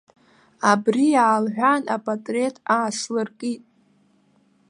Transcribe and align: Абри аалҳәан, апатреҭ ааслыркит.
Абри 0.71 1.07
аалҳәан, 1.25 1.83
апатреҭ 1.95 2.55
ааслыркит. 2.75 3.63